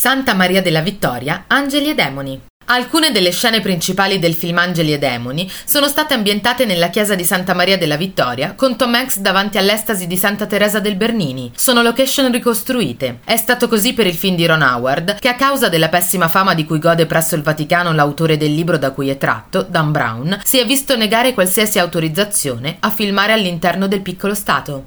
Santa 0.00 0.32
Maria 0.32 0.62
della 0.62 0.80
Vittoria, 0.80 1.46
Angeli 1.48 1.90
e 1.90 1.94
Demoni. 1.96 2.40
Alcune 2.66 3.10
delle 3.10 3.32
scene 3.32 3.60
principali 3.60 4.20
del 4.20 4.34
film 4.34 4.58
Angeli 4.58 4.92
e 4.92 4.98
Demoni 4.98 5.50
sono 5.64 5.88
state 5.88 6.14
ambientate 6.14 6.66
nella 6.66 6.88
chiesa 6.88 7.16
di 7.16 7.24
Santa 7.24 7.52
Maria 7.52 7.76
della 7.76 7.96
Vittoria, 7.96 8.52
con 8.54 8.76
Tom 8.76 8.94
Hanks 8.94 9.18
davanti 9.18 9.58
all'estasi 9.58 10.06
di 10.06 10.16
Santa 10.16 10.46
Teresa 10.46 10.78
del 10.78 10.94
Bernini. 10.94 11.50
Sono 11.56 11.82
location 11.82 12.30
ricostruite. 12.30 13.18
È 13.24 13.36
stato 13.36 13.66
così 13.66 13.92
per 13.92 14.06
il 14.06 14.14
film 14.14 14.36
di 14.36 14.46
Ron 14.46 14.62
Howard, 14.62 15.18
che 15.18 15.30
a 15.30 15.34
causa 15.34 15.68
della 15.68 15.88
pessima 15.88 16.28
fama 16.28 16.54
di 16.54 16.64
cui 16.64 16.78
gode 16.78 17.06
presso 17.06 17.34
il 17.34 17.42
Vaticano 17.42 17.92
l'autore 17.92 18.36
del 18.36 18.54
libro 18.54 18.78
da 18.78 18.92
cui 18.92 19.08
è 19.08 19.18
tratto, 19.18 19.66
Dan 19.68 19.90
Brown, 19.90 20.40
si 20.44 20.60
è 20.60 20.64
visto 20.64 20.96
negare 20.96 21.34
qualsiasi 21.34 21.80
autorizzazione 21.80 22.76
a 22.78 22.90
filmare 22.90 23.32
all'interno 23.32 23.88
del 23.88 24.02
piccolo 24.02 24.36
Stato. 24.36 24.84